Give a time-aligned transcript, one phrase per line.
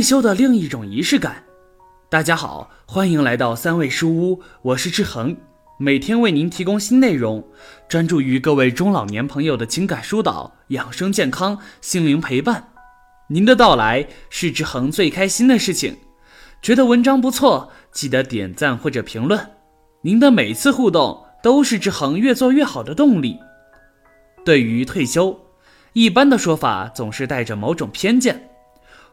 [0.00, 1.44] 退休的另一种仪式感。
[2.08, 5.36] 大家好，欢迎来到三味书屋，我是志恒，
[5.76, 7.46] 每天为您提供新内容，
[7.86, 12.66] 专注于各位中老年朋友的情感疏导、养生健康、心灵陪伴。
[13.28, 15.94] 您的到来是志恒最开心的事情。
[16.62, 19.50] 觉得文章不错，记得点赞或者评论。
[20.00, 23.38] 您的每次互动都是志恒越做越好的动力。
[24.46, 25.38] 对于退休，
[25.92, 28.46] 一般的说法总是带着某种偏见。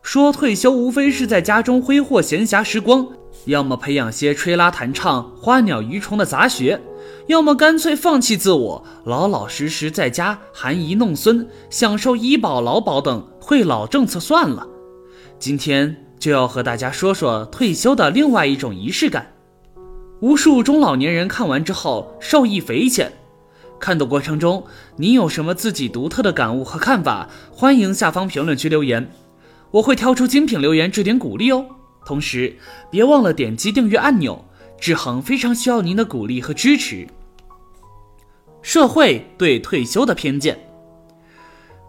[0.01, 3.07] 说退休无非是在家中挥霍闲暇时光，
[3.45, 6.79] 要么培养些吹拉弹唱、花鸟鱼虫的杂学，
[7.27, 14.65] 要么干脆放弃自我，老老实实在家含饴弄孙，享受医保、劳保等惠老政策算了。
[15.37, 19.33] 今天就要和大家说说退休的另外一种仪式感。
[20.21, 23.11] 无数中老年人看完之后受益匪浅。
[23.79, 24.63] 看的过程中，
[24.95, 27.29] 你有什么自己独特的感悟和看法？
[27.51, 29.11] 欢迎下方评论区留言。
[29.71, 31.65] 我会挑出精品留言，置顶鼓励哦。
[32.05, 32.55] 同时，
[32.89, 34.45] 别忘了点击订阅按钮，
[34.79, 37.05] 志恒非常需要您的鼓励和支持。
[38.61, 40.57] 社会对退休的偏见，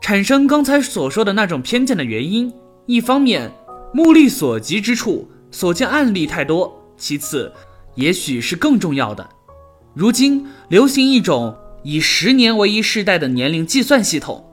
[0.01, 2.53] 产生刚才所说的那种偏见的原因，
[2.87, 3.51] 一方面
[3.93, 7.53] 目力所及之处所见案例太多，其次，
[7.95, 9.29] 也许是更重要的，
[9.95, 14.45] 如今流行一种以十年为一世代的年龄计算系统。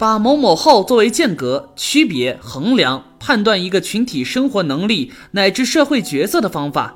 [0.00, 6.94] 把某某后作为间隔、区别、衡量、判断一个群体生活能力乃至社会角色的方法，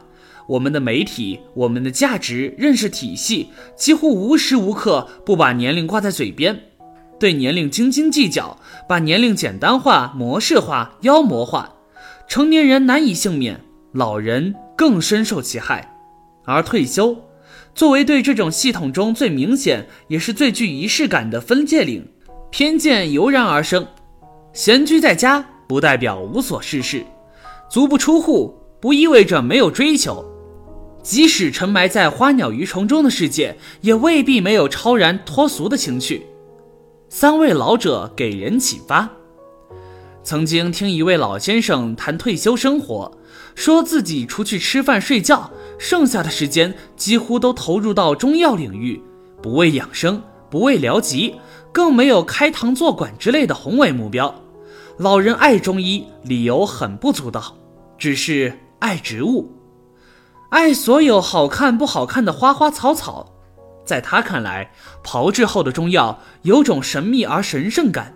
[0.48, 6.58] 我们的媒体、我们的价值认识体系几乎无时无刻不把年龄挂在嘴边，
[7.20, 11.74] 对年龄斤斤计较，把年龄简单化、模式化、妖魔化，
[12.26, 13.60] 成年人难以幸免，
[13.92, 15.94] 老人更深受其害。
[16.46, 17.18] 而退休，
[17.74, 22.08] 作为对这种系统中最明显也是最具仪式感的分界岭。
[22.56, 23.84] 偏见油然而生，
[24.52, 27.04] 闲居在家不代表无所事事，
[27.68, 30.24] 足不出户不意味着没有追求，
[31.02, 36.26] 即使沉埋在花鸟鱼虫中的世界，也未必没有超然脱俗的情趣。
[37.08, 39.10] 三位老者给人启发。
[40.22, 43.18] 曾经听一位老先生谈退休生活，
[43.56, 49.02] 说自己除去吃饭睡觉，剩下的时间几乎都投入到中药领域，
[49.42, 51.34] 不为养生，不为疗疾。
[51.74, 54.32] 更没有开堂做馆之类的宏伟目标。
[54.96, 57.42] 老人爱中医，理由很不足道，
[57.98, 59.50] 只是爱植物，
[60.50, 63.28] 爱所有好看不好看的花花草草。
[63.84, 64.70] 在他看来，
[65.02, 68.14] 炮制后的中药有种神秘而神圣感，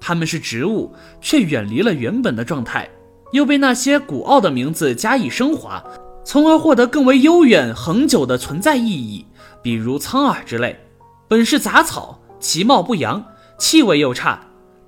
[0.00, 0.90] 它们是植物，
[1.20, 2.88] 却远离了原本的状态，
[3.32, 5.84] 又被那些古奥的名字加以升华，
[6.24, 9.26] 从而获得更为悠远恒久的存在意义。
[9.62, 10.80] 比如苍耳之类，
[11.28, 12.18] 本是杂草。
[12.44, 13.24] 其貌不扬，
[13.56, 14.38] 气味又差，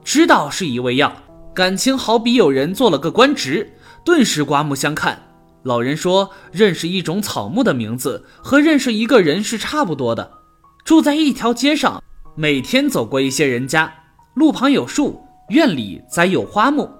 [0.04, 1.10] 知道是一味药，
[1.54, 3.72] 感情好比有人做了个官职，
[4.04, 5.18] 顿时刮目相看。
[5.62, 10.30] 老人说，认识一种草木的名字和认识一个人是差不多的。
[10.84, 12.02] 住在一条街上，
[12.34, 13.90] 每天走过一些人家，
[14.34, 15.18] 路旁有树，
[15.48, 16.90] 院里栽有花木，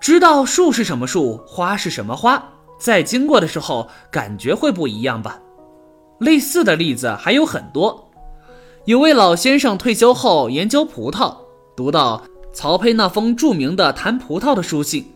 [0.00, 2.42] 知道树是什么树，花是什么花，
[2.80, 5.38] 在经过的时候感觉会不一样吧？
[6.18, 8.08] 类似的例子还有很多。
[8.84, 11.36] 有位老先生退休后研究葡萄，
[11.76, 12.20] 读到
[12.52, 15.06] 曹丕那封著名的谈葡萄的书信。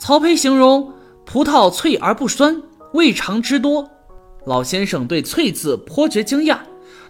[0.00, 0.92] 曹丕形容
[1.24, 2.60] 葡萄脆而不酸，
[2.92, 3.88] 味长汁多。
[4.46, 6.58] 老先生对“脆”字颇觉惊讶，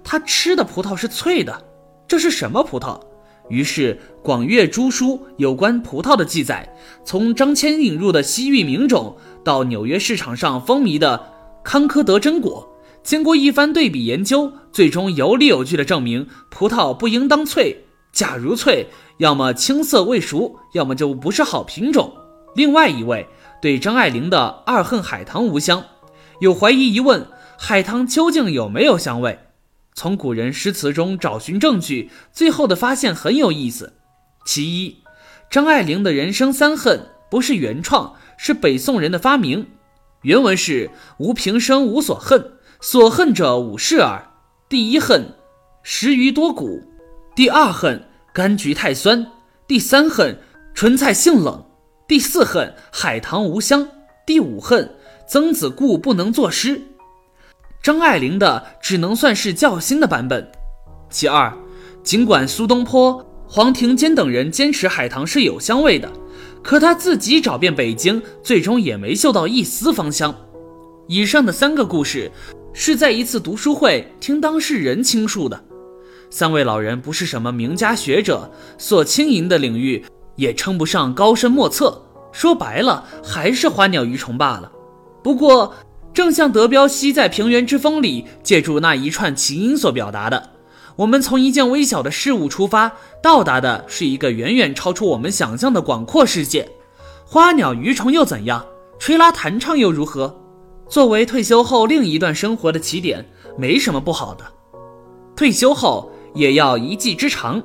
[0.04, 1.64] 他吃的葡萄是脆的，
[2.06, 3.00] 这是什么葡萄？
[3.48, 11.32] 于是广阅诸书有关葡萄的记载，从张骞引入的西域名种，到纽约市场上风靡的
[11.62, 12.68] 康科德真果。
[13.04, 17.84] 经过一番对比研究，最终有理有据地证明，葡萄不应当脆。
[18.12, 18.86] 假如脆，
[19.18, 22.14] 要么青涩未熟，要么就不是好品种。
[22.54, 23.26] 另外一位
[23.60, 25.80] 对张爱玲的《二恨海棠无香》
[26.40, 27.26] 有怀疑疑问：
[27.58, 29.38] 海棠究竟有没有香味？
[29.92, 33.92] 从古人诗词中找寻证据，最后的发现很有意思。
[34.46, 34.96] 其一，
[35.50, 39.66] 张爱玲的人生三恨不是原创，是北宋人的发明。
[40.22, 42.52] 原文是：无平生无所恨。
[42.86, 44.22] 所恨者五事耳：
[44.68, 45.26] 第一恨，
[45.82, 46.82] 食鱼多骨；
[47.34, 49.24] 第二恨，柑橘太酸；
[49.66, 50.38] 第三恨，
[50.74, 51.64] 纯菜性冷；
[52.06, 53.86] 第四恨，海棠无香；
[54.26, 54.94] 第五恨，
[55.26, 56.78] 曾子固不能作诗。
[57.82, 60.46] 张爱玲的只能算是较新的版本。
[61.08, 61.50] 其二，
[62.02, 66.12] 尽管苏东坡、黄庭坚等人坚持海棠是有香味的，
[66.62, 70.34] 可他自己找遍北京，最终也没嗅到一丝芳香。
[71.08, 72.30] 以上的三个故事。
[72.76, 75.64] 是在一次读书会听当事人倾述的。
[76.28, 80.04] 三位老人不是什么名家学者，所经营的领域
[80.34, 84.70] 也称不上高深莫测，说白了还是花鸟鱼虫罢了。
[85.22, 85.72] 不过，
[86.12, 90.50] 正像德彪西在《平原之风》里借助那一串琴音所表达的，
[90.96, 92.92] 我们从一件微小的事物出发，
[93.22, 96.68] 到达的是一个远远超出我们想象的广阔世界。
[97.24, 98.66] 花鸟鱼虫又怎样？
[98.98, 100.43] 吹拉弹唱又如何？
[100.88, 103.24] 作为退休后另一段生活的起点，
[103.56, 104.44] 没什么不好的。
[105.34, 107.62] 退休后也要一技之长。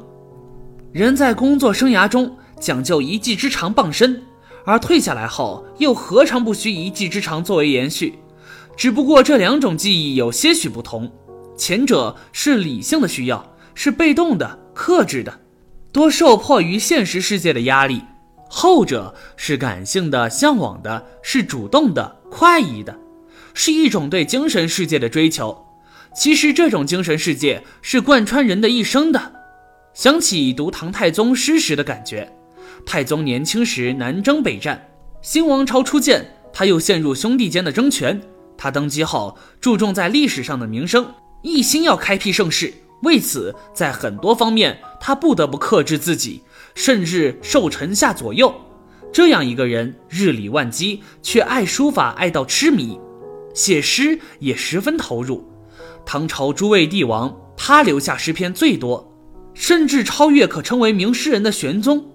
[0.91, 4.23] 人在工作生涯中讲究一技之长傍身，
[4.65, 8.17] 而退下来后又何尝不需一技之长作为延续？
[8.75, 11.11] 只不过这两种技艺有些许不同，
[11.55, 13.45] 前者是理性的需要，
[13.75, 15.41] 是被动的、克制的，
[15.91, 17.99] 多受迫于现实世界的压力；
[18.49, 22.97] 后者是感性的、向往的，是主动的、快意的，
[23.53, 25.65] 是一种对精神世界的追求。
[26.15, 29.33] 其实这种精神世界是贯穿人的一生的。
[29.93, 32.31] 想起读唐太宗诗时的感觉，
[32.85, 34.89] 太宗年轻时南征北战，
[35.21, 38.19] 新王朝初建，他又陷入兄弟间的争权。
[38.57, 42.73] 他登基后注重在历史上的名声，一心要开辟盛世。
[43.03, 46.41] 为此，在很多方面他不得不克制自己，
[46.75, 48.53] 甚至受臣下左右。
[49.13, 52.99] 这样一个人，日理万机，却爱书法爱到痴迷，
[53.53, 55.47] 写诗也十分投入。
[56.05, 59.13] 唐朝诸位帝王，他留下诗篇最多，
[59.53, 62.05] 甚至超越可称为名诗人的玄宗。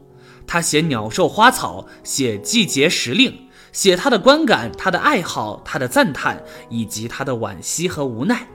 [0.46, 3.32] 他写鸟兽花草，写季节时令，
[3.72, 8.46] 写他的观感、他的爱好、他的赞叹，以及他的惋惜和无奈。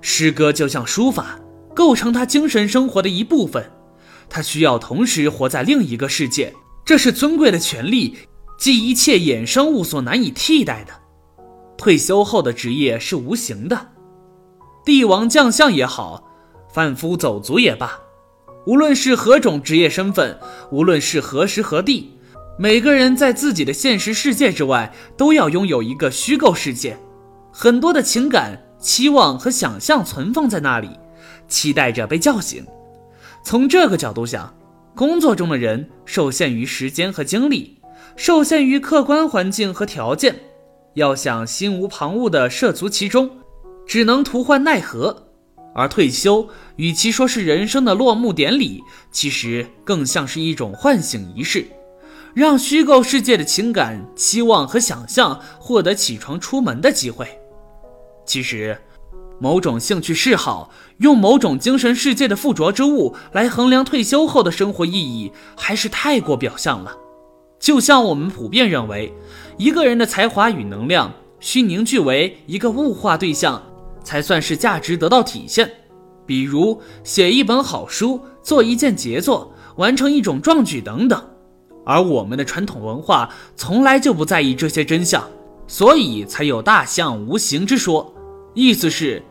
[0.00, 1.40] 诗歌就像书法，
[1.74, 3.70] 构成他精神生活的一部分。
[4.28, 6.52] 他需要同时活在另一个世界，
[6.84, 8.16] 这是尊贵的权利，
[8.58, 10.92] 即一切衍生物所难以替代的。
[11.78, 13.92] 退休后的职业是无形的。
[14.84, 16.28] 帝王将相也好，
[16.72, 17.98] 贩夫走卒也罢，
[18.66, 20.38] 无论是何种职业身份，
[20.70, 22.10] 无论是何时何地，
[22.58, 26.98] 每个人在自己的现实世界之外，都要拥有一个虚构世界，
[27.52, 30.90] 很多的情感、期望和想象存放在那里，
[31.46, 32.66] 期待着被叫醒。
[33.44, 34.52] 从这个角度想，
[34.96, 37.78] 工作中的人受限于时间和精力，
[38.16, 40.34] 受限于客观环境和条件，
[40.94, 43.30] 要想心无旁骛地涉足其中。
[43.86, 45.28] 只能徒唤奈何，
[45.74, 46.46] 而退休
[46.76, 51.66] 与其说是人生的落幕典礼，其实更像是一种唤醒仪式，
[52.34, 57.26] 让虚构世界的情感、期望和想象获得起床出门的机会。
[58.26, 58.78] 其实，
[59.40, 66.94] 某种兴趣嗜好，用某种精神世界的附着之物来衡量退休后的生活意义，还是太过表象了。
[67.58, 69.12] 就像我们普遍认为，
[69.56, 73.62] 一个人的才华与能量需凝聚为一个物化对象。
[74.04, 75.70] 才算是价值得到体现，
[76.24, 81.22] 比如写一本好书、做一件杰作、完成一种壮举等等。
[81.84, 85.28] 而我们的传统文化从来就不在意这些真相，
[85.66, 88.14] 所以才有“大象无形”之说。
[88.54, 89.22] 意思是，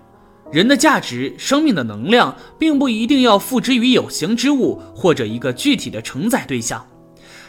[0.51, 6.85] 人的价值、生命的能量，并不一定要付之于有形之物或者一个具体的承载对象，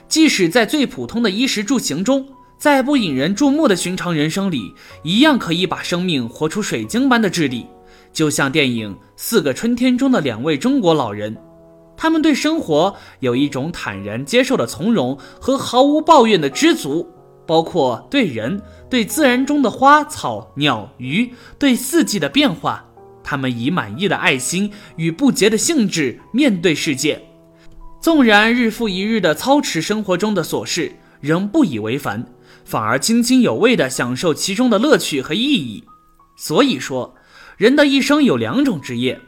[0.08, 2.26] 即使在最普通的衣食住行中。
[2.58, 4.74] 在不引人注目的寻常人生里，
[5.04, 7.64] 一样可以把生命活出水晶般的质地，
[8.12, 11.36] 就像电影《四个春天》中的两位中国老人，
[11.96, 17.08] 他们对生活有一种坦然接受的从容和毫无抱怨的知足，
[17.46, 18.60] 包括对人、
[18.90, 22.84] 对自然中的花草鸟鱼、对四季的变化，
[23.22, 27.22] 他们以满意的爱心与不竭的兴致面对世界，
[28.08, 32.24] 纵然日复一日的操持生活中的琐事，仍不以为烦。
[32.64, 35.84] 反而津津有味地享受其中的乐趣和意义。
[36.34, 37.14] 所以说，
[37.58, 39.20] 人的一生有两种职业：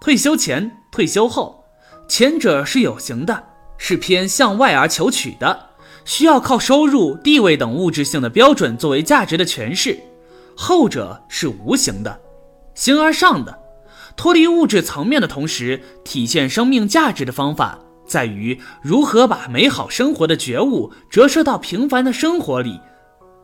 [0.00, 1.62] 退休前、退休后。
[2.08, 3.44] 前者是有形的，
[3.76, 5.66] 是偏向外而求取的，
[6.06, 9.94] 需要靠收入、地位等物质性的标准作为价值的诠释；
[10.56, 12.18] 后者是无形的，
[12.74, 13.58] 形而上的，
[14.16, 17.78] 脱离物质层面的同时，体现生命价值的方法。
[18.06, 22.80] 在于如何把美好生活的觉悟折射到平凡的生活里，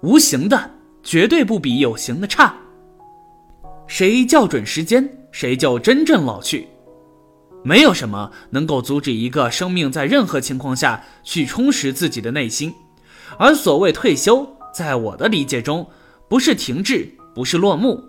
[0.03, 0.71] 无形的
[1.03, 2.55] 绝对不比有形的差。
[3.87, 6.69] 谁校准时间，谁就真正老去。
[7.65, 12.73] 没有什么能够阻止一个生命在任何情况下去充实自己的内心。
[13.39, 15.87] 而所谓退休，在我的理解中，
[16.29, 18.03] 不是停滞，不是落幕，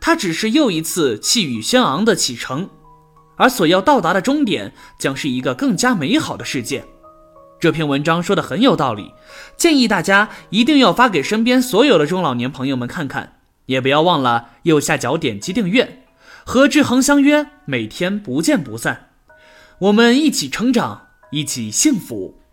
[0.00, 2.68] 它只是又一次气宇轩昂的启程。
[3.36, 6.84] 而所要到达的终点，将是一个更加美好的世界。
[7.60, 9.12] 这篇文章说的很有道理，
[9.56, 16.04] 建议大家一定要发给身边所有的中老年朋友们看看，也不要忘了右下角点击订阅。
[16.44, 19.08] 和志恒相约，每天不见不散。
[19.78, 22.43] 我们一起成长，一起幸福。